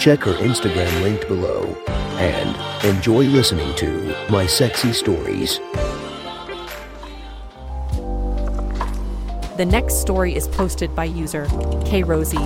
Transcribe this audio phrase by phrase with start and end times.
[0.00, 1.76] Check her Instagram linked below
[2.16, 5.58] and enjoy listening to My Sexy Stories.
[9.58, 11.46] The next story is posted by user
[11.84, 12.38] K Rosie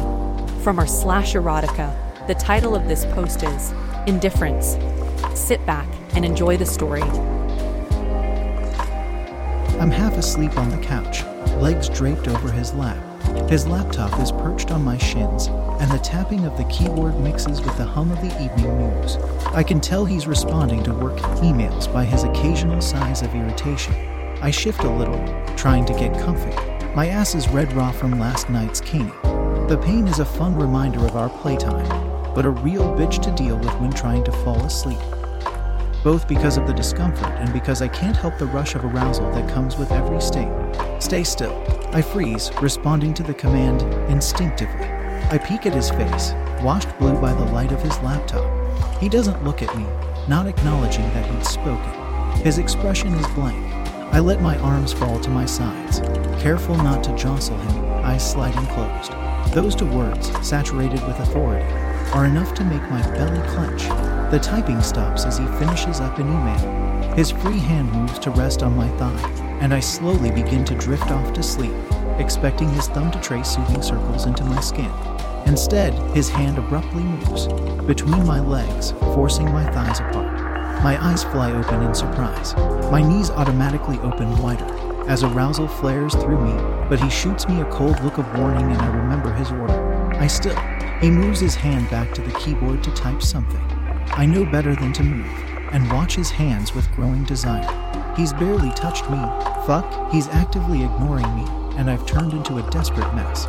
[0.65, 1.97] from our slash erotica.
[2.27, 3.73] The title of this post is
[4.09, 4.77] Indifference.
[5.39, 5.87] Sit back
[6.17, 7.03] and enjoy the story.
[9.79, 11.23] I'm half asleep on the couch,
[11.61, 12.99] legs draped over his lap.
[13.49, 15.49] His laptop is perched on my shins,
[15.81, 19.17] and the tapping of the keyboard mixes with the hum of the evening news.
[19.47, 23.95] I can tell he's responding to work emails by his occasional sighs of irritation.
[24.43, 25.23] I shift a little,
[25.57, 26.55] trying to get comfy.
[26.95, 29.13] My ass is red raw from last night's caning.
[29.69, 31.89] The pain is a fun reminder of our playtime,
[32.35, 34.99] but a real bitch to deal with when trying to fall asleep.
[36.05, 39.49] Both because of the discomfort and because I can't help the rush of arousal that
[39.49, 40.53] comes with every sting.
[41.01, 41.65] Stay still.
[41.95, 43.81] I freeze, responding to the command
[44.11, 44.85] instinctively.
[45.31, 48.45] I peek at his face, washed blue by the light of his laptop.
[49.01, 49.87] He doesn't look at me,
[50.29, 52.43] not acknowledging that he'd spoken.
[52.43, 53.65] His expression is blank.
[54.13, 56.01] I let my arms fall to my sides,
[56.43, 59.13] careful not to jostle him, eyes sliding closed.
[59.55, 61.65] Those two words, saturated with authority,
[62.13, 63.83] are enough to make my belly clench.
[64.31, 67.15] The typing stops as he finishes up an email.
[67.15, 69.31] His free hand moves to rest on my thigh,
[69.61, 71.75] and I slowly begin to drift off to sleep,
[72.19, 74.91] expecting his thumb to trace soothing circles into my skin.
[75.47, 77.47] Instead, his hand abruptly moves
[77.85, 80.55] between my legs, forcing my thighs apart.
[80.83, 82.55] My eyes fly open in surprise.
[82.91, 84.67] My knees automatically open wider
[85.09, 88.81] as arousal flares through me, but he shoots me a cold look of warning and
[88.81, 90.13] I remember his order.
[90.19, 90.74] I still.
[91.01, 93.61] He moves his hand back to the keyboard to type something.
[94.09, 95.27] I know better than to move
[95.73, 98.15] and watch his hands with growing desire.
[98.17, 99.19] He's barely touched me.
[99.67, 101.45] Fuck, he's actively ignoring me,
[101.77, 103.47] and I've turned into a desperate mess.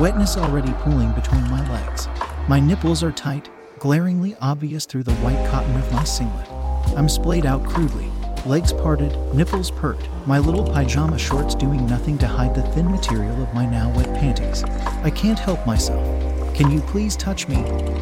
[0.00, 2.08] Wetness already pooling between my legs.
[2.48, 3.48] My nipples are tight,
[3.78, 6.48] glaringly obvious through the white cotton of my singlet.
[6.96, 8.10] I'm splayed out crudely,
[8.44, 13.40] legs parted, nipples pert, my little pajama shorts doing nothing to hide the thin material
[13.42, 14.64] of my now wet panties.
[15.04, 16.17] I can't help myself.
[16.58, 17.58] Can you please touch me?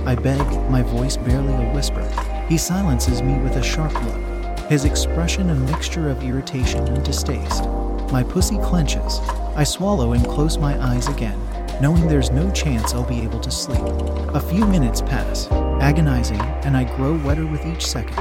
[0.06, 0.40] I beg,
[0.70, 2.02] my voice barely a whisper.
[2.48, 7.64] He silences me with a sharp look, his expression a mixture of irritation and distaste.
[8.10, 9.18] My pussy clenches.
[9.56, 11.38] I swallow and close my eyes again,
[11.82, 13.82] knowing there's no chance I'll be able to sleep.
[14.34, 15.48] A few minutes pass,
[15.82, 18.18] agonizing, and I grow wetter with each second.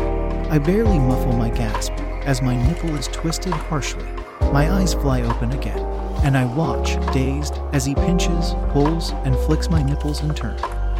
[0.51, 1.93] I barely muffle my gasp
[2.25, 4.03] as my nipple is twisted harshly.
[4.51, 5.79] My eyes fly open again,
[6.25, 10.57] and I watch, dazed, as he pinches, pulls, and flicks my nipples in turn.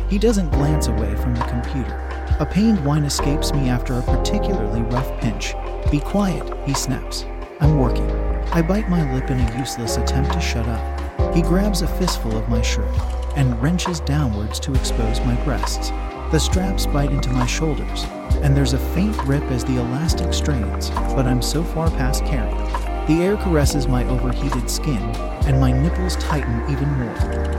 [0.08, 1.96] He doesn't glance away from the computer.
[2.40, 5.56] A pained whine escapes me after a particularly rough pinch.
[5.90, 7.26] Be quiet, he snaps.
[7.60, 8.10] I'm working.
[8.52, 11.34] I bite my lip in a useless attempt to shut up.
[11.34, 12.96] He grabs a fistful of my shirt
[13.36, 15.90] and wrenches downwards to expose my breasts.
[16.32, 18.04] The straps bite into my shoulders,
[18.44, 22.65] and there's a faint rip as the elastic strains, but I'm so far past caring.
[23.08, 24.98] The air caresses my overheated skin,
[25.46, 27.14] and my nipples tighten even more,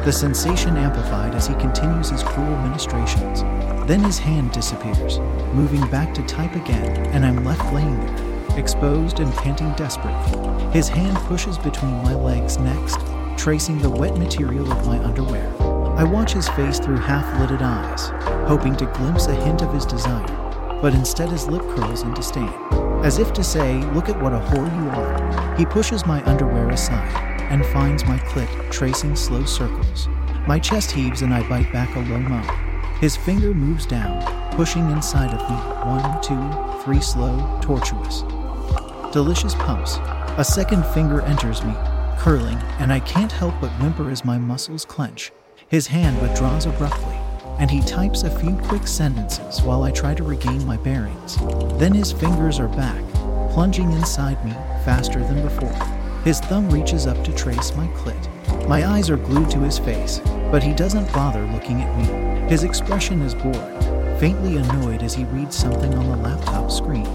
[0.04, 3.42] the sensation amplified as he continues his cruel ministrations.
[3.86, 5.20] Then his hand disappears,
[5.54, 10.72] moving back to type again, and I'm left laying there, exposed and panting desperately.
[10.72, 12.98] His hand pushes between my legs next,
[13.36, 15.46] tracing the wet material of my underwear.
[15.96, 18.08] I watch his face through half lidded eyes,
[18.48, 20.26] hoping to glimpse a hint of his desire,
[20.82, 22.52] but instead his lip curls in disdain.
[23.04, 25.25] As if to say, Look at what a whore you are.
[25.56, 30.08] He pushes my underwear aside and finds my clit tracing slow circles.
[30.46, 32.46] My chest heaves and I bite back a low moan.
[33.00, 34.22] His finger moves down,
[34.52, 35.56] pushing inside of me.
[35.56, 38.22] One, two, three slow, tortuous.
[39.12, 39.98] Delicious pumps.
[40.38, 41.72] A second finger enters me,
[42.18, 45.32] curling, and I can't help but whimper as my muscles clench.
[45.68, 47.16] His hand withdraws abruptly,
[47.58, 51.38] and he types a few quick sentences while I try to regain my bearings.
[51.78, 53.02] Then his fingers are back,
[53.56, 54.50] plunging inside me
[54.84, 55.72] faster than before.
[56.24, 58.68] His thumb reaches up to trace my clit.
[58.68, 60.20] My eyes are glued to his face,
[60.50, 62.04] but he doesn't bother looking at me.
[62.50, 67.08] His expression is bored, faintly annoyed as he reads something on the laptop screen.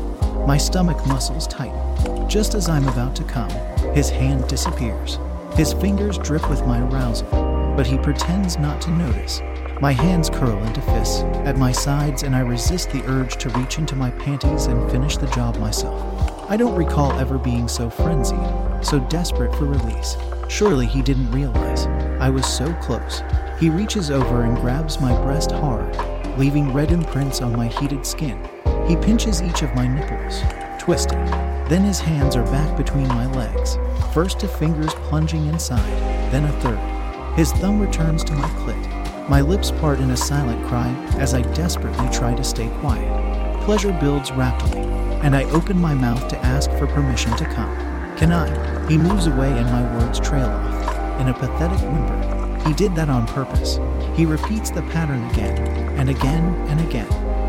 [0.47, 2.27] My stomach muscles tighten.
[2.27, 3.51] Just as I'm about to come,
[3.93, 5.19] his hand disappears.
[5.53, 7.29] His fingers drip with my arousal,
[7.77, 9.43] but he pretends not to notice.
[9.79, 13.77] My hands curl into fists at my sides, and I resist the urge to reach
[13.77, 16.30] into my panties and finish the job myself.
[16.51, 18.37] I don't recall ever being so frenzied,
[18.85, 20.17] so desperate for release.
[20.49, 21.85] Surely he didn't realize.
[22.19, 23.23] I was so close.
[23.57, 25.95] He reaches over and grabs my breast hard,
[26.37, 28.37] leaving red imprints on my heated skin.
[28.85, 30.41] He pinches each of my nipples,
[30.77, 31.23] twisting.
[31.69, 33.77] Then his hands are back between my legs,
[34.13, 35.89] first a fingers plunging inside,
[36.33, 37.37] then a third.
[37.37, 39.29] His thumb returns to my clit.
[39.29, 43.63] My lips part in a silent cry as I desperately try to stay quiet.
[43.63, 44.81] Pleasure builds rapidly,
[45.23, 47.75] and I open my mouth to ask for permission to come.
[48.17, 48.87] Can I?
[48.87, 51.19] He moves away and my words trail off.
[51.19, 53.79] In a pathetic whimper, he did that on purpose.
[54.15, 55.57] He repeats the pattern again,
[55.97, 57.07] and again, and again,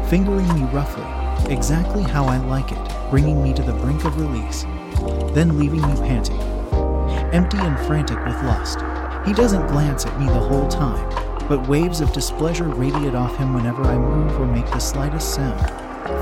[0.09, 1.05] fingering me roughly,
[1.53, 4.63] exactly how I like it, bringing me to the brink of release,
[5.35, 6.41] then leaving me panting,
[7.33, 8.79] empty and frantic with lust.
[9.27, 11.09] He doesn't glance at me the whole time,
[11.49, 15.61] but waves of displeasure radiate off him whenever I move or make the slightest sound.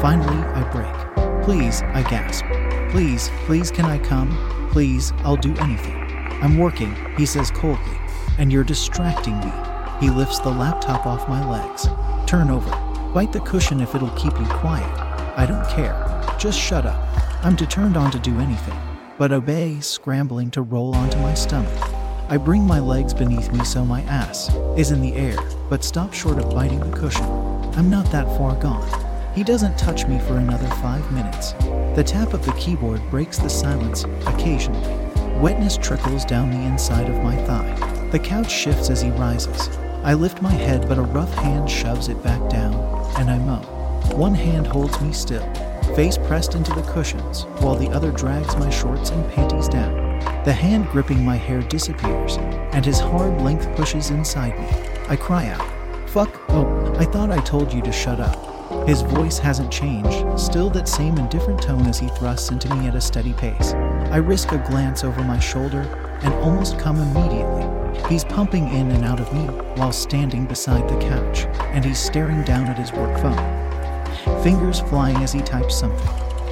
[0.00, 1.09] Finally, I break.
[1.42, 2.44] Please, I gasp.
[2.90, 4.68] Please, please, can I come?
[4.70, 5.96] Please, I'll do anything.
[6.42, 7.98] I'm working, he says coldly,
[8.38, 9.52] and you're distracting me.
[10.00, 11.88] He lifts the laptop off my legs.
[12.26, 12.70] Turn over.
[13.12, 14.88] Bite the cushion if it'll keep you quiet.
[15.36, 15.96] I don't care.
[16.38, 17.02] Just shut up.
[17.42, 18.78] I'm determined on to do anything,
[19.18, 21.72] but obey, scrambling to roll onto my stomach.
[22.28, 25.38] I bring my legs beneath me so my ass is in the air,
[25.68, 27.24] but stop short of biting the cushion.
[27.74, 29.09] I'm not that far gone.
[29.34, 31.52] He doesn't touch me for another five minutes.
[31.94, 34.88] The tap of the keyboard breaks the silence occasionally.
[35.38, 38.08] Wetness trickles down the inside of my thigh.
[38.10, 39.68] The couch shifts as he rises.
[40.02, 42.74] I lift my head, but a rough hand shoves it back down,
[43.18, 43.62] and I moan.
[44.18, 45.46] One hand holds me still,
[45.94, 50.18] face pressed into the cushions, while the other drags my shorts and panties down.
[50.44, 52.36] The hand gripping my hair disappears,
[52.72, 54.66] and his hard length pushes inside me.
[55.08, 58.49] I cry out, Fuck, oh, I thought I told you to shut up.
[58.86, 62.94] His voice hasn't changed, still that same indifferent tone as he thrusts into me at
[62.94, 63.72] a steady pace.
[64.10, 65.82] I risk a glance over my shoulder
[66.22, 68.08] and almost come immediately.
[68.08, 72.44] He's pumping in and out of me while standing beside the couch, and he's staring
[72.44, 74.42] down at his work phone.
[74.42, 76.08] Fingers flying as he types something.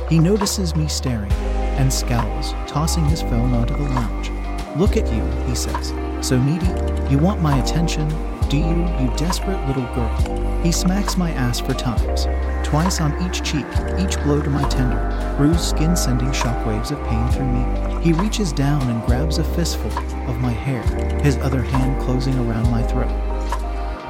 [0.08, 1.32] He notices me staring
[1.78, 4.30] and scowls, tossing his phone onto the lounge.
[4.76, 5.92] Look at you, he says.
[6.20, 6.66] So needy?
[7.10, 8.08] You want my attention?
[8.48, 10.37] Do you, you desperate little girl?
[10.62, 12.26] He smacks my ass four times,
[12.66, 13.66] twice on each cheek,
[13.98, 18.02] each blow to my tender, bruised skin sending shockwaves of pain through me.
[18.02, 19.96] He reaches down and grabs a fistful
[20.28, 20.82] of my hair,
[21.22, 23.10] his other hand closing around my throat,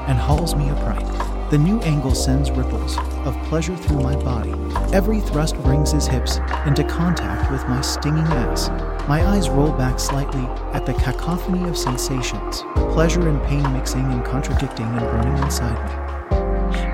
[0.08, 1.06] and hauls me upright.
[1.50, 2.96] The new angle sends ripples
[3.26, 4.52] of pleasure through my body.
[4.94, 8.68] Every thrust brings his hips into contact with my stinging ass.
[9.06, 14.24] My eyes roll back slightly at the cacophony of sensations, pleasure and pain mixing and
[14.24, 16.17] contradicting and burning inside me,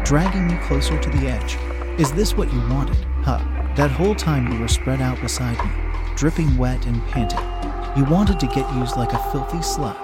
[0.04, 1.56] dragging me closer to the edge.
[1.98, 2.96] Is this what you wanted?
[3.22, 3.40] Huh.
[3.76, 5.70] That whole time you were spread out beside me,
[6.16, 7.40] dripping wet and panting.
[7.96, 9.98] You wanted to get used like a filthy slut.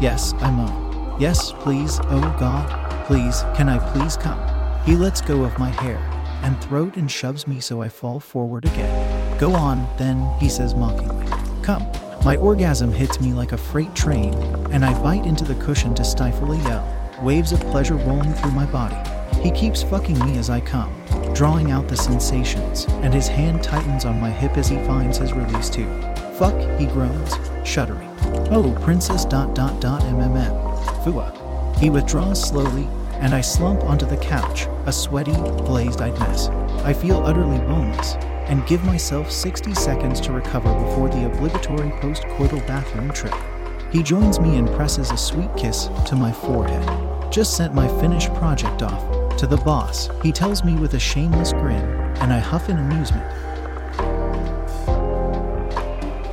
[0.00, 1.20] Yes, I moan.
[1.20, 4.40] Yes, please, oh God, Please, can I please come?
[4.84, 5.98] He lets go of my hair
[6.42, 9.38] and throat and shoves me so I fall forward again.
[9.38, 11.24] Go on, then, he says mockingly.
[11.62, 11.86] Come.
[12.24, 14.34] My orgasm hits me like a freight train,
[14.72, 18.50] and I bite into the cushion to stifle a yell, waves of pleasure rolling through
[18.50, 18.96] my body.
[19.46, 20.92] He keeps fucking me as I come,
[21.32, 25.34] drawing out the sensations, and his hand tightens on my hip as he finds his
[25.34, 25.86] release too.
[26.36, 27.32] Fuck, he groans,
[27.64, 28.10] shuddering.
[28.50, 31.04] Oh, princess dot dot dot mmm.
[31.04, 31.78] Fua.
[31.78, 32.88] He withdraws slowly,
[33.20, 36.48] and I slump onto the couch, a sweaty, glazed eyed mess.
[36.82, 38.14] I feel utterly boneless
[38.48, 43.34] and give myself 60 seconds to recover before the obligatory post coital bathroom trip.
[43.92, 47.32] He joins me and presses a sweet kiss to my forehead.
[47.32, 51.52] Just sent my finished project off to the boss, he tells me with a shameless
[51.52, 51.84] grin,
[52.20, 53.24] and I huff in amusement.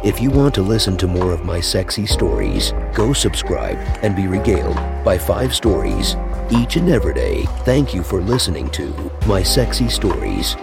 [0.04, 4.28] If you want to listen to more of my sexy stories, go subscribe and be
[4.28, 6.16] regaled by five stories
[6.52, 7.44] each and every day.
[7.64, 10.56] Thank you for listening to My Sexy Stories.